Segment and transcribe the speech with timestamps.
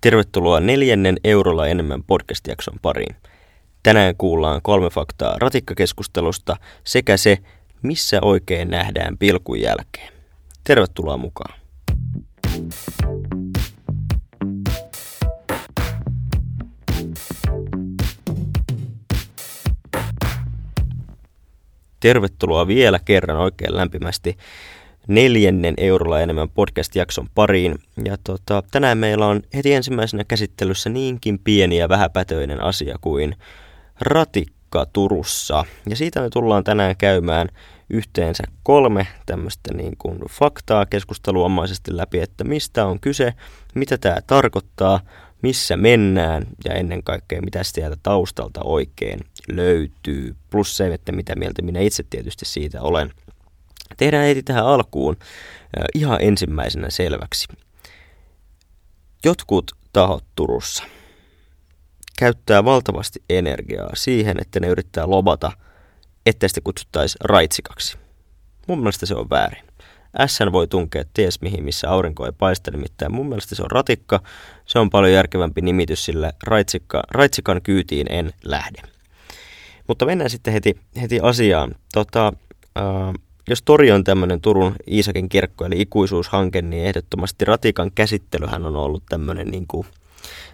[0.00, 3.16] Tervetuloa neljännen eurolla enemmän podcast-jakson pariin.
[3.82, 7.38] Tänään kuullaan kolme faktaa ratikkakeskustelusta sekä se,
[7.82, 10.12] missä oikein nähdään pilkun jälkeen.
[10.64, 11.60] Tervetuloa mukaan.
[22.00, 24.36] Tervetuloa vielä kerran oikein lämpimästi
[25.08, 27.78] neljännen eurolla enemmän podcast-jakson pariin.
[28.04, 33.36] Ja tota, tänään meillä on heti ensimmäisenä käsittelyssä niinkin pieni ja vähäpätöinen asia kuin
[34.00, 35.64] ratikka Turussa.
[35.88, 37.48] Ja siitä me tullaan tänään käymään
[37.90, 43.34] yhteensä kolme tämmöistä niin kuin faktaa keskusteluomaisesti läpi, että mistä on kyse,
[43.74, 45.00] mitä tämä tarkoittaa,
[45.42, 49.20] missä mennään ja ennen kaikkea mitä sieltä taustalta oikein
[49.52, 50.36] löytyy.
[50.50, 53.10] Plus se, että mitä mieltä minä itse tietysti siitä olen.
[53.96, 55.16] Tehdään heti tähän alkuun
[55.94, 57.48] ihan ensimmäisenä selväksi.
[59.24, 60.84] Jotkut tahot Turussa
[62.18, 65.52] käyttää valtavasti energiaa siihen, että ne yrittää lobata,
[66.26, 67.98] ettei sitä kutsuttaisi raitsikaksi.
[68.68, 69.64] Mun mielestä se on väärin.
[70.26, 74.22] SN voi tunkea ties mihin, missä aurinko ei paista, nimittäin mun mielestä se on ratikka.
[74.66, 78.82] Se on paljon järkevämpi nimitys, sillä raitsikka, raitsikan kyytiin en lähde.
[79.88, 81.74] Mutta mennään sitten heti, heti asiaan.
[81.92, 82.32] Tota,
[82.78, 82.84] äh,
[83.48, 89.02] jos tori on tämmöinen Turun Iisakin kirkko, eli ikuisuushanke, niin ehdottomasti ratikan käsittelyhän on ollut
[89.08, 89.86] tämmöinen, niin kuin,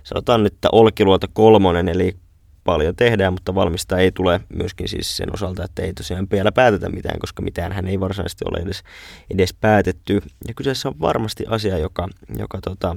[0.04, 2.16] sanotaan nyt, että Olkiluota kolmonen, eli
[2.64, 6.88] paljon tehdään, mutta valmista ei tule myöskin siis sen osalta, että ei tosiaan vielä päätetä
[6.88, 8.82] mitään, koska mitään hän ei varsinaisesti ole edes,
[9.30, 10.22] edes päätetty.
[10.48, 12.94] Ja kyseessä on varmasti asia, joka, joka tota,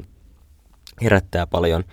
[1.01, 1.83] herättää paljon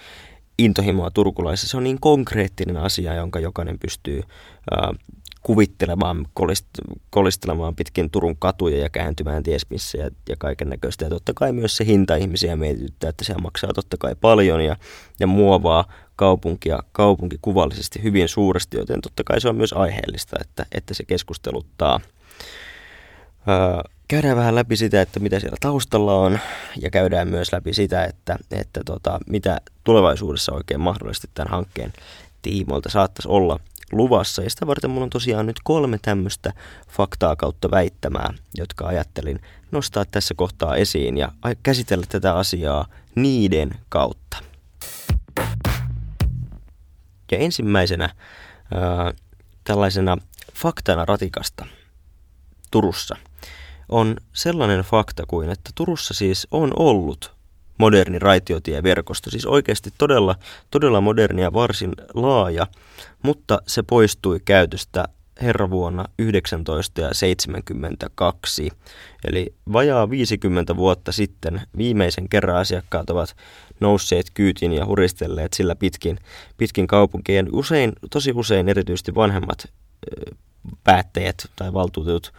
[0.58, 1.70] intohimoa turkulaisissa.
[1.70, 4.22] Se on niin konkreettinen asia, jonka jokainen pystyy
[4.70, 4.92] ää,
[5.44, 6.66] kuvittelemaan, kolist,
[7.10, 11.04] kolistelemaan pitkin Turun katuja ja kääntymään ties missä ja, ja kaiken näköistä.
[11.04, 14.76] Ja totta kai myös se hinta ihmisiä mietityttää, että se maksaa totta kai paljon ja,
[15.20, 15.84] ja muovaa
[16.16, 22.00] kaupunkia kaupunkikuvallisesti hyvin suuresti, joten totta kai se on myös aiheellista, että, että se keskusteluttaa.
[23.48, 26.38] Öö, käydään vähän läpi sitä, että mitä siellä taustalla on
[26.80, 31.92] ja käydään myös läpi sitä, että, että tota, mitä tulevaisuudessa oikein mahdollisesti tämän hankkeen
[32.44, 33.58] tiimoilta saattaisi olla–
[33.92, 34.42] luvassa.
[34.42, 36.52] Ja sitä varten mulla on tosiaan nyt kolme tämmöistä
[36.88, 39.40] faktaa kautta väittämää, jotka ajattelin
[39.70, 44.36] nostaa tässä kohtaa esiin ja käsitellä tätä asiaa niiden kautta.
[47.30, 48.04] Ja ensimmäisenä
[48.74, 49.12] ää,
[49.64, 50.16] tällaisena
[50.54, 51.66] faktana ratikasta
[52.70, 53.16] Turussa
[53.88, 57.34] on sellainen fakta kuin, että Turussa siis on ollut
[57.78, 59.30] moderni raitiotieverkosto.
[59.30, 60.34] Siis oikeasti todella,
[60.70, 62.66] todella moderni ja varsin laaja,
[63.22, 65.04] mutta se poistui käytöstä
[65.42, 68.70] herravuonna 1972.
[69.24, 73.36] Eli vajaa 50 vuotta sitten viimeisen kerran asiakkaat ovat
[73.80, 76.18] nousseet kyytiin ja huristelleet sillä pitkin,
[76.56, 77.48] pitkin kaupunkien.
[77.52, 79.66] Usein, tosi usein erityisesti vanhemmat
[80.84, 82.32] päättäjät tai valtuutetut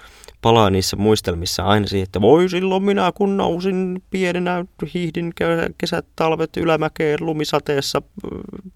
[0.46, 5.34] palaa niissä muistelmissa aina siihen, että voi silloin minä kun nousin pienenä, hiihdin
[5.78, 8.02] kesät, talvet ylämäkeen lumisateessa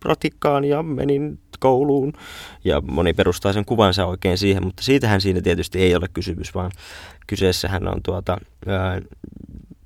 [0.06, 2.14] ratikkaan ja menin kouluun.
[2.64, 6.72] Ja moni perustaa sen kuvansa oikein siihen, mutta siitähän siinä tietysti ei ole kysymys, vaan
[7.28, 8.38] kyseessähän on tuota,
[8.68, 9.02] ää,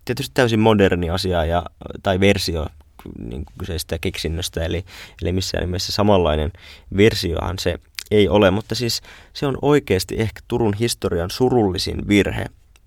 [0.06, 1.64] tietysti täysin moderni asia ja,
[2.04, 2.66] tai versio
[3.30, 4.86] niin kyseistä keksinnöstä, eli,
[5.22, 6.52] eli missään nimessä samanlainen
[6.98, 7.80] versiohan se
[8.12, 9.02] ei ole, mutta siis
[9.34, 12.46] se on oikeasti ehkä Turun historian surullisin virhe,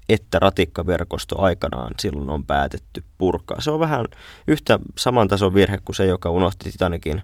[0.09, 3.61] että ratikkaverkosto aikanaan silloin on päätetty purkaa.
[3.61, 4.07] Se on vähän
[4.47, 7.23] yhtä saman tason virhe kuin se, joka unohti Titanikin,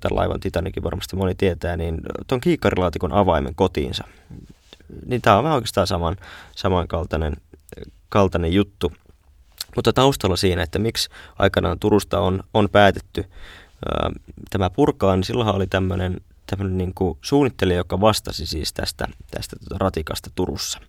[0.00, 4.04] tämän laivan Titanikin varmasti moni tietää, niin tuon kiikkarilaatikon avaimen kotiinsa.
[5.06, 6.16] Niin tämä on vähän oikeastaan saman,
[6.56, 7.36] samankaltainen
[8.08, 8.92] kaltainen juttu.
[9.76, 11.08] Mutta taustalla siinä, että miksi
[11.38, 14.10] aikanaan Turusta on, on päätetty ää,
[14.50, 16.20] tämä purkaa, niin silloinhan oli tämmöinen
[16.56, 20.80] tämmöinen niin kuin suunnittelija, joka vastasi siis tästä, tästä tuota ratikasta Turussa.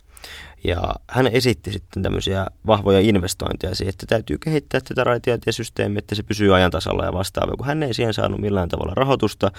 [0.64, 6.22] Ja hän esitti sitten tämmöisiä vahvoja investointeja siihen, että täytyy kehittää tätä raitiotiesysteemiä, että se
[6.22, 9.50] pysyy ajan tasalla ja vastaava, kun hän ei siihen saanut millään tavalla rahoitusta,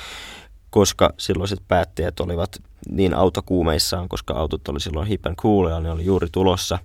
[0.69, 5.91] koska silloiset päättäjät olivat niin autokuumeissaan, koska autot oli silloin hip and cool ja ne
[5.91, 6.79] oli juuri tulossa,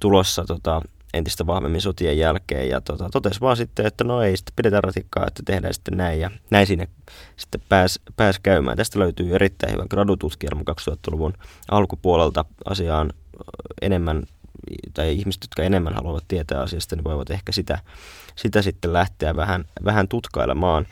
[0.00, 0.82] tulossa tota,
[1.14, 5.26] entistä vahvemmin sotien jälkeen ja tota, totesi vaan sitten, että no ei sitten pidetä ratikkaa,
[5.26, 6.88] että tehdään sitten näin ja näin sinne
[7.36, 8.76] sitten pääs, pääs käymään.
[8.76, 11.32] Tästä löytyy erittäin hyvä gradututkielma 2000-luvun
[11.70, 13.12] alkupuolelta asiaan
[13.82, 14.22] enemmän
[14.94, 17.78] tai ihmiset, jotka enemmän haluavat tietää asiasta, niin voivat ehkä sitä,
[18.36, 20.86] sitä sitten lähteä vähän, vähän tutkailemaan.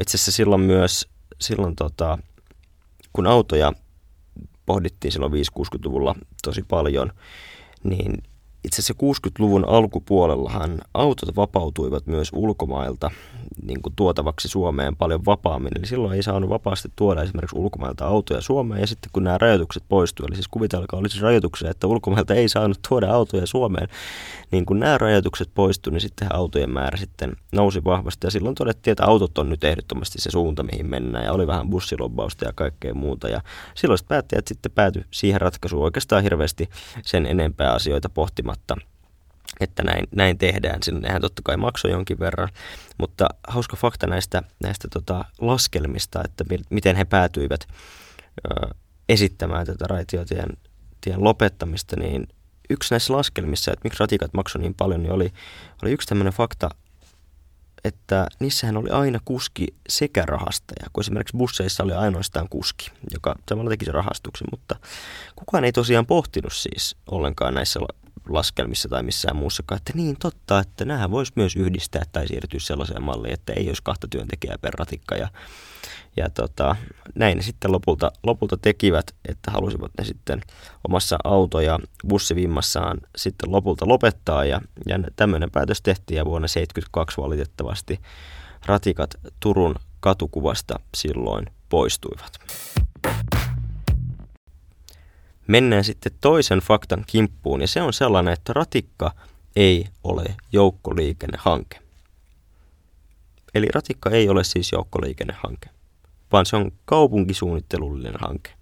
[0.00, 1.08] Itse asiassa silloin myös,
[1.40, 2.18] silloin tota,
[3.12, 3.72] kun autoja
[4.66, 6.14] pohdittiin silloin 5-60-luvulla
[6.44, 7.12] tosi paljon,
[7.84, 8.22] niin
[8.66, 13.10] itse asiassa 60-luvun alkupuolellahan autot vapautuivat myös ulkomailta
[13.62, 15.72] niin kuin tuotavaksi Suomeen paljon vapaammin.
[15.78, 18.80] Eli silloin ei saanut vapaasti tuoda esimerkiksi ulkomailta autoja Suomeen.
[18.80, 22.78] Ja sitten kun nämä rajoitukset poistuivat, eli siis kuvitelkaa olisi rajoituksia, että ulkomailta ei saanut
[22.88, 23.88] tuoda autoja Suomeen,
[24.50, 28.26] niin kun nämä rajoitukset poistuivat, niin sitten autojen määrä sitten nousi vahvasti.
[28.26, 31.24] Ja silloin todettiin, että autot on nyt ehdottomasti se suunta, mihin mennään.
[31.24, 33.28] Ja oli vähän bussilobbausta ja kaikkea muuta.
[33.28, 33.40] Ja
[33.74, 36.68] silloin päättäjät sitten päätyi siihen ratkaisuun oikeastaan hirveästi
[37.02, 38.08] sen enempää asioita
[38.56, 38.96] pohtimatta
[39.60, 40.80] että näin, näin tehdään.
[41.00, 42.48] Nehän totta kai maksoi jonkin verran,
[42.98, 48.74] mutta hauska fakta näistä, näistä tota laskelmista, että miten he päätyivät ö,
[49.08, 50.48] esittämään tätä raitiotien
[51.00, 52.28] tien lopettamista, niin
[52.70, 55.32] yksi näissä laskelmissa, että miksi ratikat maksoi niin paljon, niin oli,
[55.82, 56.68] oli yksi tämmöinen fakta,
[57.84, 63.70] että niissähän oli aina kuski sekä rahastaja, kun esimerkiksi busseissa oli ainoastaan kuski, joka samalla
[63.70, 64.76] teki se rahastuksen, mutta
[65.36, 67.80] kukaan ei tosiaan pohtinut siis ollenkaan näissä
[68.28, 73.02] laskelmissa tai missään muussakaan, että niin totta, että nämähän voisi myös yhdistää tai siirtyä sellaiseen
[73.02, 75.28] malliin, että ei olisi kahta työntekijää per ratikka ja,
[76.16, 76.76] ja tota,
[77.14, 80.40] näin ne sitten lopulta, lopulta tekivät, että halusivat ne sitten
[80.88, 81.78] omassa auto- ja
[82.08, 88.00] bussivimmassaan sitten lopulta lopettaa ja, ja tämmöinen päätös tehtiin ja vuonna 1972 valitettavasti
[88.66, 92.38] ratikat Turun katukuvasta silloin poistuivat.
[95.46, 99.12] Mennään sitten toisen faktan kimppuun ja se on sellainen, että ratikka
[99.56, 101.78] ei ole joukkoliikennehanke.
[103.54, 105.70] Eli ratikka ei ole siis joukkoliikennehanke,
[106.32, 108.55] vaan se on kaupunkisuunnittelullinen hanke.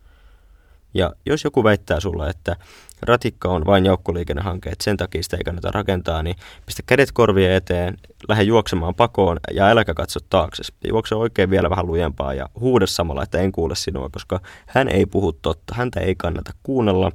[0.95, 2.57] Ja jos joku väittää sulla, että
[3.03, 6.37] ratikka on vain joukkoliikennehanke, että sen takia sitä ei kannata rakentaa, niin
[6.67, 7.97] pistä kädet korvien eteen,
[8.29, 10.63] lähde juoksemaan pakoon ja äläkä katso taakse.
[10.89, 15.07] Juokse oikein vielä vähän lujempaa ja huuda samalla, että en kuule sinua, koska hän ei
[15.07, 15.75] puhu totta.
[15.75, 17.13] Häntä ei kannata kuunnella.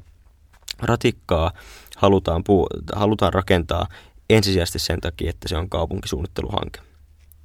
[0.82, 1.52] Ratikkaa
[1.98, 3.88] halutaan, puu- halutaan rakentaa
[4.30, 6.89] ensisijaisesti sen takia, että se on kaupunkisuunnitteluhanke.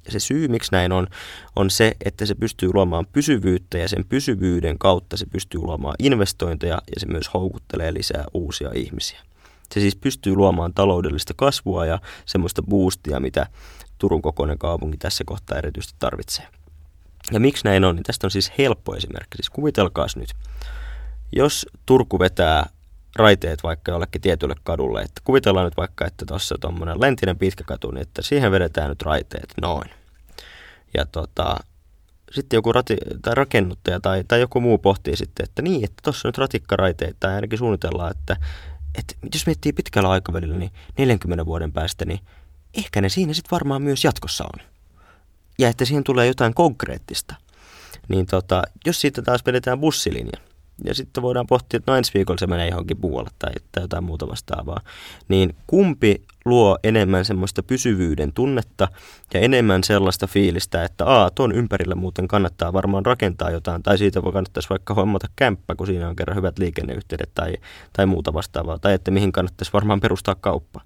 [0.09, 1.07] Se syy, miksi näin on,
[1.55, 6.81] on se, että se pystyy luomaan pysyvyyttä ja sen pysyvyyden kautta se pystyy luomaan investointeja
[6.95, 9.19] ja se myös houkuttelee lisää uusia ihmisiä.
[9.71, 13.47] Se siis pystyy luomaan taloudellista kasvua ja semmoista boostia, mitä
[13.97, 16.47] Turun kokoinen kaupunki tässä kohtaa erityisesti tarvitsee.
[17.31, 19.35] Ja miksi näin on, niin tästä on siis helppo esimerkki.
[19.35, 20.29] Siis kuvitelkaas nyt,
[21.31, 22.69] jos Turku vetää
[23.15, 25.01] raiteet vaikka jollekin tietylle kadulle.
[25.01, 29.01] Että kuvitellaan nyt vaikka, että tuossa tuommoinen lentinen pitkä katu, niin että siihen vedetään nyt
[29.01, 29.89] raiteet noin.
[30.93, 31.57] Ja tota,
[32.31, 36.27] sitten joku rati, tai rakennuttaja tai, tai joku muu pohtii sitten, että niin, että tuossa
[36.27, 38.37] nyt ratikkaraiteet, tai ainakin suunnitellaan, että,
[38.95, 42.19] että jos miettii pitkällä aikavälillä, niin 40 vuoden päästä, niin
[42.73, 44.67] ehkä ne siinä sitten varmaan myös jatkossa on.
[45.59, 47.35] Ja että siihen tulee jotain konkreettista.
[48.07, 50.39] Niin tota, jos siitä taas vedetään bussilinja,
[50.83, 54.03] ja sitten voidaan pohtia, että no ensi viikolla se menee johonkin muualle tai, tai jotain
[54.03, 54.81] muuta vastaavaa.
[55.27, 58.87] Niin kumpi luo enemmän semmoista pysyvyyden tunnetta
[59.33, 64.23] ja enemmän sellaista fiilistä, että aa, tuon ympärille muuten kannattaa varmaan rakentaa jotain, tai siitä
[64.23, 67.57] voi kannattaisi vaikka hommata kämppä, kun siinä on kerran hyvät liikenneyhteydet tai,
[67.93, 70.81] tai muuta vastaavaa, tai että mihin kannattaisi varmaan perustaa kauppa.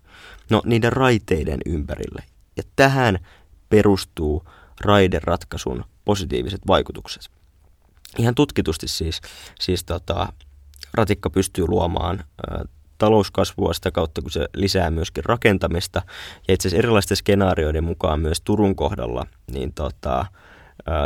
[0.50, 2.24] No niiden raiteiden ympärille.
[2.57, 3.19] Ja tähän
[3.69, 4.44] perustuu
[4.81, 7.38] raideratkaisun positiiviset vaikutukset
[8.17, 9.21] ihan tutkitusti siis,
[9.59, 10.33] siis tota,
[10.94, 12.65] ratikka pystyy luomaan ä,
[12.97, 16.01] talouskasvua sitä kautta, kun se lisää myöskin rakentamista.
[16.47, 20.25] Ja itse asiassa erilaisten skenaarioiden mukaan myös Turun kohdalla, niin tota,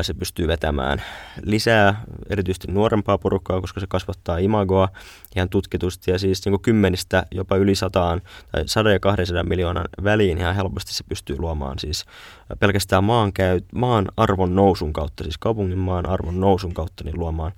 [0.01, 1.01] se pystyy vetämään
[1.41, 4.89] lisää, erityisesti nuorempaa porukkaa, koska se kasvattaa imagoa
[5.35, 6.11] ihan tutkitusti.
[6.11, 8.21] Ja siis niin kymmenistä jopa yli sataan
[8.51, 12.05] tai 100 ja 200 miljoonan väliin ihan helposti se pystyy luomaan siis
[12.59, 17.51] pelkästään maan, käy, maan arvon nousun kautta, siis kaupungin maan arvon nousun kautta, niin luomaan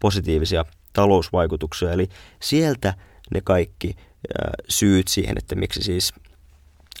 [0.00, 1.92] positiivisia talousvaikutuksia.
[1.92, 2.08] Eli
[2.40, 2.94] sieltä
[3.34, 3.96] ne kaikki
[4.68, 6.14] syyt siihen, että miksi siis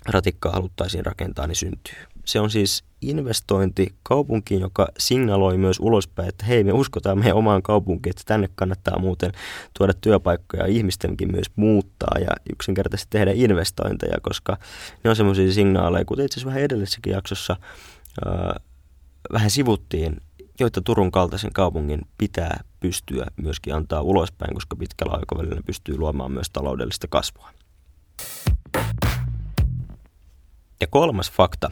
[0.08, 1.94] ratikkaa haluttaisiin rakentaa, niin syntyy.
[2.24, 7.62] Se on siis investointi kaupunkiin, joka signaloi myös ulospäin, että hei, me uskotaan meidän omaan
[7.62, 9.32] kaupunkiin, että tänne kannattaa muuten
[9.78, 14.56] tuoda työpaikkoja ja ihmistenkin myös muuttaa ja yksinkertaisesti tehdä investointeja, koska
[15.04, 17.56] ne on semmoisia signaaleja, kuten itse asiassa vähän edellisessäkin jaksossa
[18.26, 18.60] ää,
[19.32, 20.16] vähän sivuttiin,
[20.60, 26.50] joita Turun kaltaisen kaupungin pitää pystyä myöskin antaa ulospäin, koska pitkällä aikavälillä pystyy luomaan myös
[26.50, 27.50] taloudellista kasvua.
[30.80, 31.70] Ja kolmas fakta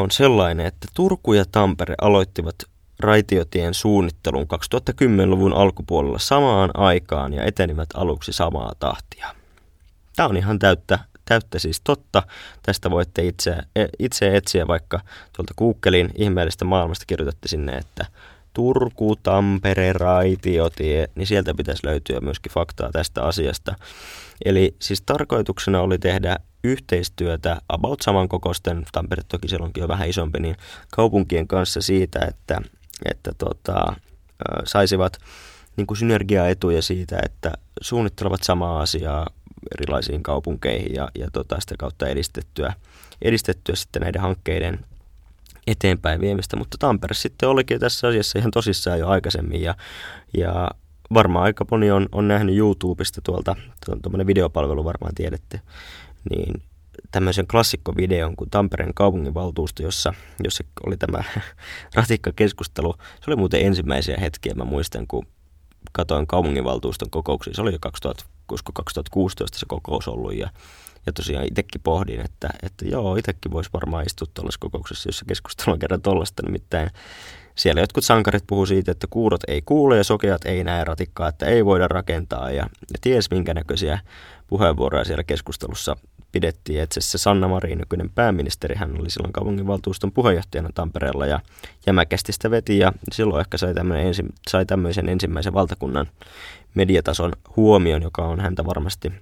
[0.00, 2.54] on sellainen, että Turku ja Tampere aloittivat
[3.00, 4.46] raitiotien suunnittelun
[4.92, 9.34] 2010-luvun alkupuolella samaan aikaan ja etenivät aluksi samaa tahtia.
[10.16, 12.22] Tämä on ihan täyttä, täyttä siis totta.
[12.62, 15.00] Tästä voitte itse, e, itse etsiä vaikka
[15.36, 18.06] tuolta Googlein ihmeellistä maailmasta kirjoitatte sinne, että
[18.52, 23.74] Turku, Tampere, Raitiotie, niin sieltä pitäisi löytyä myöskin faktaa tästä asiasta.
[24.44, 30.56] Eli siis tarkoituksena oli tehdä yhteistyötä about samankokoisten, Tampere toki silloinkin on vähän isompi, niin
[30.90, 32.60] kaupunkien kanssa siitä, että,
[33.04, 33.96] että tota,
[34.64, 35.18] saisivat
[35.76, 39.26] niin kuin synergiaetuja siitä, että suunnittelevat samaa asiaa
[39.74, 42.74] erilaisiin kaupunkeihin ja, ja tota, sitä kautta edistettyä,
[43.22, 44.80] edistettyä sitten näiden hankkeiden
[45.66, 49.74] eteenpäin viemistä, mutta Tampere sitten olikin tässä asiassa ihan tosissaan jo aikaisemmin ja,
[50.36, 50.70] ja
[51.14, 53.56] varmaan aika moni on, on nähnyt YouTubesta tuolta,
[54.02, 55.60] tuommoinen videopalvelu varmaan tiedätte,
[56.30, 56.62] niin
[57.10, 61.24] tämmöisen klassikkovideon kuin Tampereen kaupunginvaltuusto, jossa, jossa oli tämä
[61.94, 62.94] ratikkakeskustelu.
[62.98, 65.26] Se oli muuten ensimmäisiä hetkiä, mä muistan, kun
[65.92, 67.54] katoin kaupunginvaltuuston kokouksia.
[67.54, 68.24] Se oli jo 2000,
[68.74, 70.50] 2016 se kokous ollut ja,
[71.06, 75.78] ja tosiaan itsekin pohdin, että, että joo, itsekin voisi varmaan istua tuollaisessa kokouksessa, jossa keskustellaan
[75.78, 76.42] kerran tuollaista.
[76.46, 76.90] Nimittäin
[77.54, 81.46] siellä jotkut sankarit puhuu siitä, että kuurot ei kuule ja sokeat ei näe ratikkaa, että
[81.46, 83.98] ei voida rakentaa ja, ja ties minkä näköisiä
[84.46, 85.96] puheenvuoroja siellä keskustelussa
[86.32, 86.82] pidettiin.
[86.82, 91.40] Että se Sanna Marin, nykyinen pääministeri, hän oli silloin kaupunginvaltuuston puheenjohtajana Tampereella ja
[91.86, 96.06] jämäkästi sitä veti ja silloin ehkä sai, ensi, sai tämmöisen ensimmäisen valtakunnan
[96.74, 99.12] mediatason huomion, joka on häntä varmasti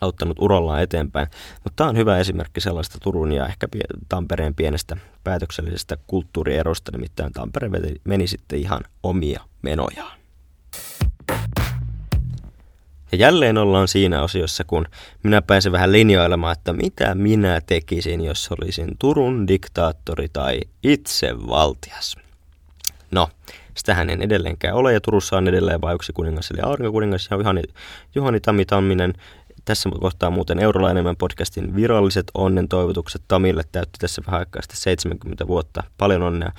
[0.00, 1.28] auttanut urallaan eteenpäin.
[1.64, 3.68] Mutta tämä on hyvä esimerkki sellaista Turun ja ehkä
[4.08, 7.70] Tampereen pienestä päätöksellisestä kulttuurierosta, nimittäin Tampere
[8.04, 10.18] meni sitten ihan omia menojaan.
[13.18, 14.86] Jälleen ollaan siinä osiossa, kun
[15.22, 22.16] minä pääsen vähän linjoilemaan, että mitä minä tekisin, jos olisin Turun diktaattori tai itsevaltias.
[23.10, 23.28] No,
[23.74, 27.62] sitähän en edelleenkään ole, ja Turussa on edelleen vain yksi kuningas, eli aurinkokuningas, ja Juhani,
[28.14, 29.14] Juhani Tammi Tamminen.
[29.64, 35.46] Tässä kohtaa muuten Eurolla enemmän podcastin viralliset onnen toivotukset Tamille täytti tässä vähän aikaa 70
[35.46, 35.82] vuotta.
[35.98, 36.52] Paljon onnea.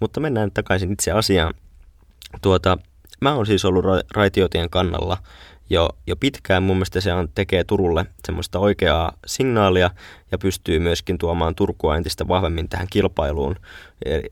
[0.00, 1.54] Mutta mennään takaisin itse asiaan.
[2.42, 2.78] Tuota,
[3.20, 5.16] mä oon siis ollut ra- raitiotien kannalla
[5.70, 6.62] jo, jo pitkään.
[6.62, 9.90] Mun mielestä se on, tekee Turulle semmoista oikeaa signaalia
[10.34, 13.56] ja pystyy myöskin tuomaan Turkua entistä vahvemmin tähän kilpailuun,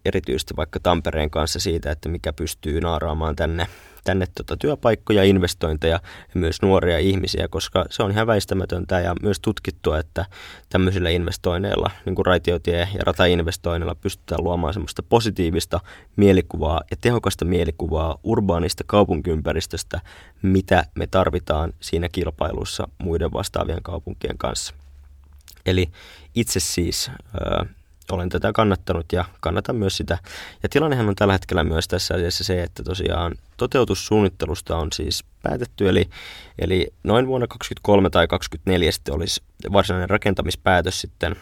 [0.05, 3.67] erityisesti vaikka Tampereen kanssa siitä, että mikä pystyy naaraamaan tänne
[4.05, 6.01] tänne tota työpaikkoja, investointeja
[6.35, 10.27] ja myös nuoria ihmisiä, koska se on ihan väistämätöntä ja myös tutkittua, että
[10.69, 15.81] tämmöisillä investoinneilla, niin kuin raitiotie- ja ratainvestoinneilla pystytään luomaan semmoista positiivista
[16.17, 20.01] mielikuvaa ja tehokasta mielikuvaa urbaanista kaupunkiympäristöstä,
[20.43, 24.82] mitä me tarvitaan siinä kilpailussa muiden vastaavien kaupunkien kanssa.
[25.67, 25.91] Eli
[26.35, 27.11] itse siis
[28.13, 30.19] olen tätä kannattanut ja kannatan myös sitä.
[30.63, 35.89] Ja tilannehan on tällä hetkellä myös tässä asiassa se, että tosiaan toteutussuunnittelusta on siis päätetty,
[35.89, 36.09] eli,
[36.59, 39.43] eli noin vuonna 2023 tai 2024 sitten olisi
[39.73, 41.37] varsinainen rakentamispäätös sitten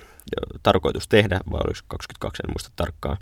[0.63, 3.17] tarkoitus tehdä, vai oliko 22, en muista tarkkaan.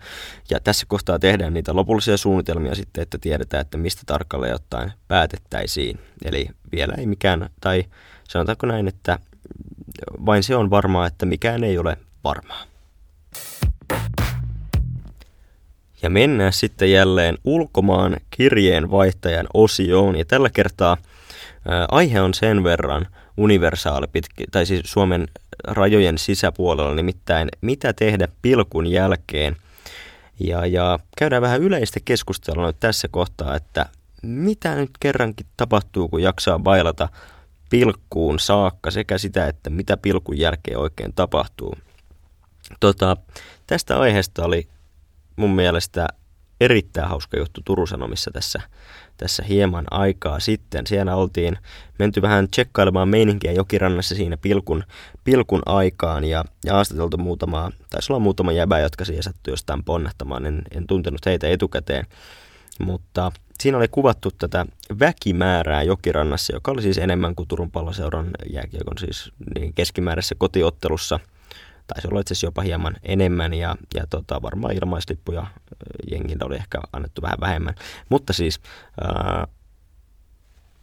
[0.50, 5.98] Ja tässä kohtaa tehdään niitä lopullisia suunnitelmia sitten, että tiedetään, että mistä tarkalleen ottaen päätettäisiin.
[6.24, 7.84] Eli vielä ei mikään, tai
[8.28, 9.18] sanotaanko näin, että
[10.26, 12.64] vain se on varmaa, että mikään ei ole varmaa.
[16.02, 20.16] Ja mennään sitten jälleen ulkomaan kirjeenvaihtajan osioon.
[20.16, 20.96] Ja tällä kertaa
[21.90, 25.28] aihe on sen verran universaali, pitki, tai siis Suomen
[25.64, 29.56] rajojen sisäpuolella, nimittäin mitä tehdä pilkun jälkeen.
[30.40, 33.86] Ja, ja käydään vähän yleistä keskustelua nyt tässä kohtaa, että
[34.22, 37.08] mitä nyt kerrankin tapahtuu, kun jaksaa bailata
[37.68, 41.74] pilkkuun saakka sekä sitä, että mitä pilkun jälkeen oikein tapahtuu.
[42.80, 43.16] Tota,
[43.66, 44.68] tästä aiheesta oli
[45.36, 46.08] mun mielestä
[46.60, 48.60] erittäin hauska juttu Turun Sanomissa tässä,
[49.16, 50.86] tässä hieman aikaa sitten.
[50.86, 51.58] Siellä oltiin
[51.98, 54.84] menty vähän tsekkailemaan meininkiä jokirannassa siinä pilkun,
[55.24, 60.46] pilkun aikaan ja, ja haastateltu muutama, taisi olla muutama jäbä, jotka siihen sattui jostain ponnahtamaan.
[60.46, 62.06] En, en tuntenut heitä etukäteen,
[62.78, 64.66] mutta siinä oli kuvattu tätä
[65.00, 71.20] väkimäärää jokirannassa, joka oli siis enemmän kuin Turun palloseuran jääkiekon siis niin keskimääräisessä kotiottelussa–
[71.88, 75.46] taisi olla itse asiassa jopa hieman enemmän ja, ja tota, varmaan ilmaislippuja
[76.10, 77.74] jengillä oli ehkä annettu vähän vähemmän.
[78.08, 78.60] Mutta siis
[79.00, 79.46] ää,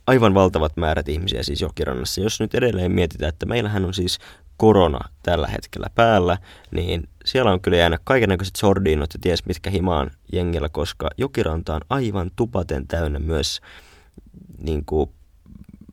[0.07, 2.21] aivan valtavat määrät ihmisiä siis Jokirannassa.
[2.21, 4.19] Jos nyt edelleen mietitään, että meillähän on siis
[4.57, 6.37] korona tällä hetkellä päällä,
[6.71, 11.81] niin siellä on kyllä jäänyt kaikenlaiset sordiinot ja ties mitkä himaan jengillä, koska Jokiranta on
[11.89, 13.61] aivan tupaten täynnä myös
[14.59, 15.09] niin kuin,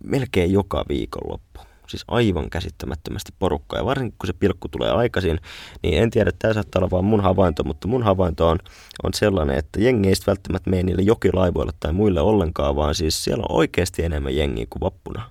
[0.05, 1.61] melkein joka viikonloppu
[1.93, 3.79] siis aivan käsittämättömästi porukkaa.
[3.79, 5.41] Ja varsinkin kun se pilkku tulee aikaisin,
[5.83, 8.59] niin en tiedä, että tämä saattaa olla vain mun havainto, mutta mun havainto on,
[9.03, 13.45] on sellainen, että jengi ei välttämättä mene niille jokilaivoille tai muille ollenkaan, vaan siis siellä
[13.49, 15.31] on oikeasti enemmän jengiä kuin vappuna.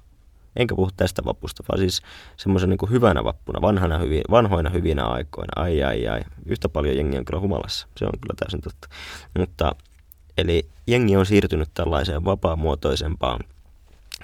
[0.55, 2.01] Enkä puhu tästä vapusta, vaan siis
[2.37, 5.63] semmoisen niin hyvänä vappuna, vanhana hyvi, vanhoina hyvinä aikoina.
[5.63, 7.87] Ai ai ai, yhtä paljon jengiä on kyllä humalassa.
[7.97, 8.87] Se on kyllä täysin totta.
[9.39, 9.75] Mutta
[10.37, 13.39] Eli jengi on siirtynyt tällaiseen vapaamuotoisempaan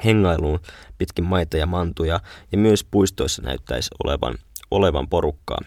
[0.05, 0.59] hengailuun
[0.97, 2.19] pitkin maita ja mantuja,
[2.51, 4.35] ja myös puistoissa näyttäisi olevan,
[4.71, 5.57] olevan porukkaa.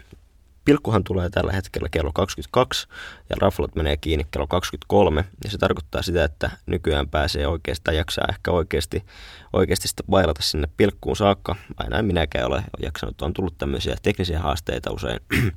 [0.64, 2.88] Pilkkuhan tulee tällä hetkellä kello 22
[3.30, 7.96] ja raflat menee kiinni kello 23 ja se tarkoittaa sitä, että nykyään pääsee oikeasti tai
[7.96, 9.04] jaksaa ehkä oikeasti,
[9.52, 11.56] oikeasti sitä bailata sinne pilkkuun saakka.
[11.76, 15.20] Aina en minäkään ole jaksanut, on tullut tämmöisiä teknisiä haasteita usein,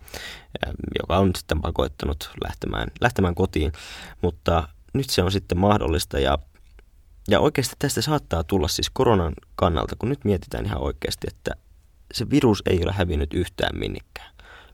[1.02, 3.72] joka on sitten pakoittanut lähtemään, lähtemään kotiin,
[4.22, 6.38] mutta nyt se on sitten mahdollista ja
[7.28, 11.52] ja oikeasti tästä saattaa tulla siis koronan kannalta, kun nyt mietitään ihan oikeasti, että
[12.14, 14.33] se virus ei ole hävinnyt yhtään minnekään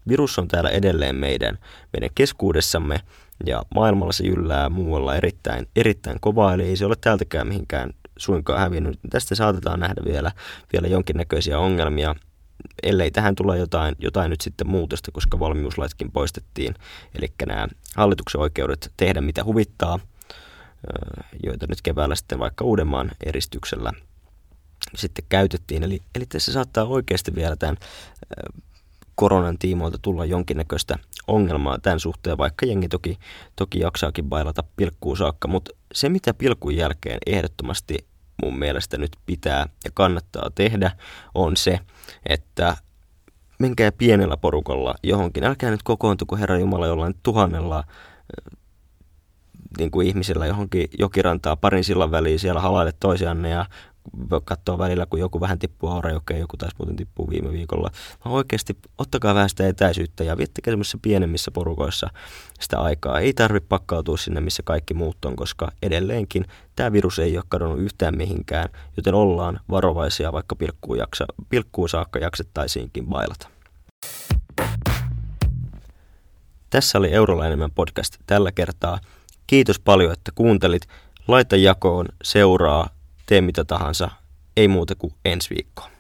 [0.09, 1.57] virus on täällä edelleen meidän,
[1.93, 2.99] meidän keskuudessamme
[3.45, 8.59] ja maailmalla se jyllää muualla erittäin, erittäin kovaa, eli ei se ole täältäkään mihinkään suinkaan
[8.59, 8.99] hävinnyt.
[9.09, 10.31] Tästä saatetaan nähdä vielä,
[10.73, 12.15] vielä jonkinnäköisiä ongelmia,
[12.83, 16.75] ellei tähän tule jotain, jotain nyt sitten muutosta, koska valmiuslaitkin poistettiin.
[17.15, 19.99] Eli nämä hallituksen oikeudet tehdä mitä huvittaa,
[21.43, 23.93] joita nyt keväällä sitten vaikka Uudenmaan eristyksellä
[24.95, 25.83] sitten käytettiin.
[25.83, 27.77] Eli, eli tässä saattaa oikeasti vielä tämän
[29.19, 30.95] koronan tiimoilta tulla jonkinnäköistä
[31.27, 33.19] ongelmaa tämän suhteen, vaikka jengi toki,
[33.55, 35.47] toki jaksaakin bailata pilkkuun saakka.
[35.47, 37.97] Mutta se, mitä pilkun jälkeen ehdottomasti
[38.43, 40.91] mun mielestä nyt pitää ja kannattaa tehdä,
[41.35, 41.79] on se,
[42.29, 42.77] että
[43.59, 45.43] menkää pienellä porukalla johonkin.
[45.43, 47.83] Älkää nyt kokoontuko Herra Jumala jollain tuhannella
[49.77, 53.65] niin kuin ihmisillä johonkin jokirantaa parin sillan väliin siellä halaille toisianne ja
[54.45, 57.89] katsoa välillä, kun joku vähän tippuu Aurajokeen, joku taas muuten tippuu viime viikolla.
[58.25, 62.09] Vaan oikeasti ottakaa vähän sitä etäisyyttä ja viettekää semmoisissa pienemmissä porukoissa
[62.59, 63.19] sitä aikaa.
[63.19, 67.79] Ei tarvitse pakkautua sinne, missä kaikki muut on, koska edelleenkin tämä virus ei ole kadonnut
[67.79, 73.47] yhtään mihinkään, joten ollaan varovaisia, vaikka pilkkuun, jaksa, pilkkuun saakka jaksettaisiinkin bailata.
[76.69, 78.99] Tässä oli Eurolainen podcast tällä kertaa.
[79.47, 80.81] Kiitos paljon, että kuuntelit.
[81.27, 82.89] Laita jakoon, seuraa,
[83.29, 84.09] tee mitä tahansa,
[84.57, 85.91] ei muuta kuin ensi viikkoon.